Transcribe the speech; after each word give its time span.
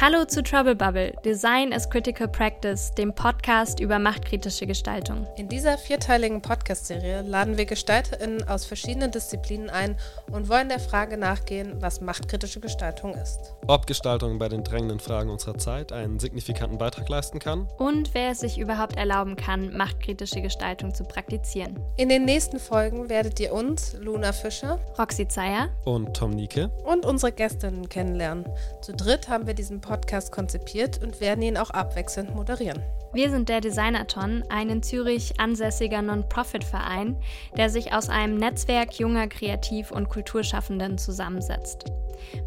Hallo 0.00 0.24
zu 0.24 0.42
Trouble 0.42 0.74
Bubble, 0.74 1.12
Design 1.24 1.72
as 1.72 1.88
Critical 1.88 2.26
Practice, 2.26 2.92
dem 2.92 3.14
Podcast 3.14 3.78
über 3.78 4.00
machtkritische 4.00 4.66
Gestaltung. 4.66 5.28
In 5.36 5.48
dieser 5.48 5.78
vierteiligen 5.78 6.42
Podcast-Serie 6.42 7.22
laden 7.22 7.56
wir 7.56 7.66
GestalterInnen 7.66 8.48
aus 8.48 8.64
verschiedenen 8.64 9.12
Disziplinen 9.12 9.70
ein 9.70 9.96
und 10.32 10.48
wollen 10.48 10.68
der 10.68 10.80
Frage 10.80 11.16
nachgehen, 11.16 11.80
was 11.80 12.00
machtkritische 12.00 12.58
Gestaltung 12.58 13.14
ist. 13.14 13.54
Ob 13.68 13.86
Gestaltung 13.86 14.38
bei 14.38 14.48
den 14.48 14.64
drängenden 14.64 14.98
Fragen 14.98 15.30
unserer 15.30 15.58
Zeit 15.58 15.92
einen 15.92 16.18
signifikanten 16.18 16.78
Beitrag 16.78 17.08
leisten 17.08 17.38
kann. 17.38 17.68
Und 17.78 18.12
wer 18.14 18.32
es 18.32 18.40
sich 18.40 18.58
überhaupt 18.58 18.96
erlauben 18.96 19.36
kann, 19.36 19.76
machtkritische 19.76 20.40
Gestaltung 20.40 20.94
zu 20.94 21.04
praktizieren. 21.04 21.78
In 21.96 22.08
den 22.08 22.24
nächsten 22.24 22.58
Folgen 22.58 23.08
werdet 23.08 23.38
ihr 23.38 23.52
uns, 23.52 23.94
Luna 24.00 24.32
Fischer, 24.32 24.80
Roxy 24.98 25.28
Zeyer 25.28 25.68
und 25.84 26.16
Tom 26.16 26.30
Nieke 26.30 26.70
und 26.84 27.06
unsere 27.06 27.30
Gästinnen 27.30 27.88
kennenlernen. 27.88 28.46
Zu 28.80 28.94
dritt 28.94 29.28
haben 29.28 29.46
wir 29.46 29.54
diesen 29.54 29.81
Podcast 29.82 30.32
konzipiert 30.32 31.02
und 31.02 31.20
werden 31.20 31.42
ihn 31.42 31.58
auch 31.58 31.68
abwechselnd 31.68 32.34
moderieren. 32.34 32.82
Wir 33.12 33.28
sind 33.28 33.50
der 33.50 33.60
Designerton, 33.60 34.42
ein 34.48 34.70
in 34.70 34.82
Zürich 34.82 35.38
ansässiger 35.38 36.00
Non-Profit-Verein, 36.00 37.18
der 37.58 37.68
sich 37.68 37.92
aus 37.92 38.08
einem 38.08 38.38
Netzwerk 38.38 38.98
junger 38.98 39.26
Kreativ- 39.26 39.90
und 39.90 40.08
Kulturschaffenden 40.08 40.96
zusammensetzt. 40.96 41.84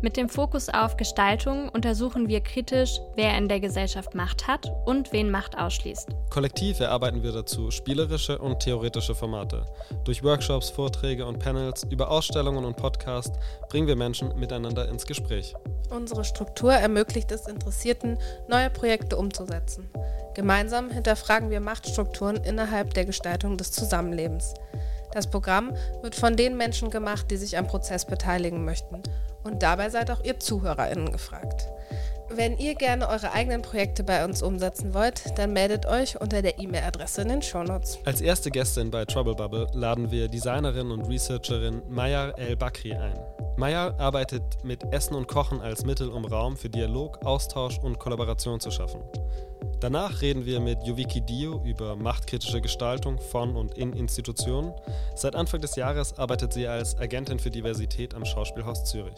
Mit 0.01 0.17
dem 0.17 0.29
Fokus 0.29 0.69
auf 0.69 0.97
Gestaltung 0.97 1.69
untersuchen 1.69 2.27
wir 2.27 2.41
kritisch, 2.41 2.99
wer 3.15 3.37
in 3.37 3.47
der 3.47 3.59
Gesellschaft 3.59 4.15
Macht 4.15 4.47
hat 4.47 4.71
und 4.85 5.11
wen 5.13 5.29
Macht 5.29 5.57
ausschließt. 5.57 6.09
Kollektiv 6.29 6.79
erarbeiten 6.79 7.23
wir 7.23 7.31
dazu 7.31 7.71
spielerische 7.71 8.39
und 8.39 8.59
theoretische 8.61 9.15
Formate. 9.15 9.65
Durch 10.03 10.23
Workshops, 10.23 10.69
Vorträge 10.69 11.25
und 11.25 11.39
Panels, 11.39 11.83
über 11.89 12.09
Ausstellungen 12.09 12.65
und 12.65 12.77
Podcasts 12.77 13.37
bringen 13.69 13.87
wir 13.87 13.95
Menschen 13.95 14.37
miteinander 14.39 14.89
ins 14.89 15.05
Gespräch. 15.05 15.53
Unsere 15.89 16.25
Struktur 16.25 16.73
ermöglicht 16.73 17.24
es 17.31 17.47
Interessierten, 17.47 18.17
neue 18.47 18.69
Projekte 18.69 19.17
umzusetzen. 19.17 19.89
Gemeinsam 20.33 20.89
hinterfragen 20.89 21.49
wir 21.49 21.61
Machtstrukturen 21.61 22.37
innerhalb 22.37 22.93
der 22.93 23.05
Gestaltung 23.05 23.57
des 23.57 23.71
Zusammenlebens. 23.71 24.53
Das 25.13 25.27
Programm 25.27 25.73
wird 26.01 26.13
von 26.13 26.35
den 26.35 26.57
Menschen 26.57 26.89
gemacht, 26.89 27.31
die 27.31 27.37
sich 27.37 27.57
am 27.57 27.67
Prozess 27.67 28.05
beteiligen 28.05 28.65
möchten. 28.65 29.01
Und 29.43 29.63
dabei 29.63 29.89
seid 29.89 30.11
auch 30.11 30.23
ihr 30.23 30.39
ZuhörerInnen 30.39 31.11
gefragt. 31.11 31.67
Wenn 32.29 32.57
ihr 32.57 32.75
gerne 32.75 33.07
eure 33.07 33.31
eigenen 33.31 33.61
Projekte 33.61 34.03
bei 34.03 34.25
uns 34.25 34.41
umsetzen 34.41 34.93
wollt, 34.93 35.37
dann 35.37 35.53
meldet 35.53 35.85
euch 35.85 36.19
unter 36.19 36.41
der 36.41 36.59
E-Mail-Adresse 36.59 37.21
in 37.21 37.29
den 37.29 37.41
Shownotes. 37.41 37.99
Als 38.03 38.19
erste 38.19 38.49
Gästin 38.49 38.91
bei 38.91 39.05
Trouble 39.05 39.35
Bubble 39.35 39.67
laden 39.73 40.11
wir 40.11 40.27
Designerin 40.27 40.91
und 40.91 41.07
Researcherin 41.07 41.83
Maya 41.87 42.31
El 42.31 42.57
Bakri 42.57 42.93
ein. 42.93 43.17
Maya 43.57 43.95
arbeitet 43.97 44.43
mit 44.63 44.83
Essen 44.91 45.15
und 45.15 45.29
Kochen 45.29 45.61
als 45.61 45.85
Mittel, 45.85 46.09
um 46.09 46.25
Raum 46.25 46.57
für 46.57 46.69
Dialog, 46.69 47.25
Austausch 47.25 47.79
und 47.79 47.99
Kollaboration 47.99 48.59
zu 48.59 48.69
schaffen. 48.69 49.01
Danach 49.79 50.21
reden 50.21 50.45
wir 50.45 50.59
mit 50.59 50.83
Yuviki 50.83 51.21
Dio 51.21 51.61
über 51.63 51.95
machtkritische 51.95 52.61
Gestaltung 52.61 53.19
von 53.19 53.55
und 53.55 53.77
in 53.77 53.93
Institutionen. 53.93 54.73
Seit 55.15 55.35
Anfang 55.35 55.61
des 55.61 55.75
Jahres 55.75 56.17
arbeitet 56.17 56.53
sie 56.53 56.67
als 56.67 56.97
Agentin 56.97 57.39
für 57.39 57.51
Diversität 57.51 58.13
am 58.13 58.25
Schauspielhaus 58.25 58.83
Zürich. 58.85 59.15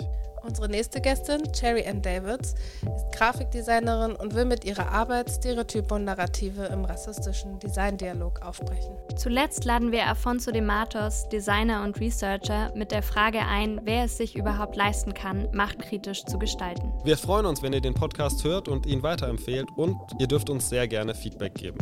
Unsere 0.47 0.69
nächste 0.69 1.01
Gästin, 1.01 1.43
Cherry 1.51 1.85
Ann 1.85 2.01
Davids, 2.01 2.55
ist 2.81 3.11
Grafikdesignerin 3.11 4.15
und 4.15 4.33
will 4.33 4.45
mit 4.45 4.63
ihrer 4.63 4.89
Arbeit 4.93 5.29
Stereotype 5.29 5.93
und 5.93 6.05
Narrative 6.05 6.63
im 6.67 6.85
rassistischen 6.85 7.59
Designdialog 7.59 8.41
aufbrechen. 8.41 8.95
Zuletzt 9.17 9.65
laden 9.65 9.91
wir 9.91 10.07
Afonso 10.07 10.51
de 10.51 10.61
Matos, 10.61 11.27
Designer 11.29 11.83
und 11.83 11.99
Researcher, 11.99 12.71
mit 12.75 12.91
der 12.91 13.03
Frage 13.03 13.39
ein, 13.39 13.81
wer 13.83 14.05
es 14.05 14.15
sich 14.15 14.37
überhaupt 14.37 14.77
leisten 14.77 15.13
kann, 15.13 15.49
machtkritisch 15.51 16.23
zu 16.23 16.39
gestalten. 16.39 16.93
Wir 17.03 17.17
freuen 17.17 17.45
uns, 17.45 17.61
wenn 17.61 17.73
ihr 17.73 17.81
den 17.81 17.93
Podcast 17.93 18.45
hört 18.45 18.69
und 18.69 18.85
ihn 18.85 19.03
weiterempfehlt 19.03 19.67
und 19.75 19.97
ihr 20.17 20.27
dürft 20.37 20.51
uns 20.51 20.69
sehr 20.69 20.87
gerne 20.87 21.15
Feedback 21.15 21.55
geben. 21.55 21.79